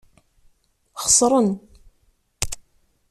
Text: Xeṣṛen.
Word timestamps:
Xeṣṛen. 1.03 1.47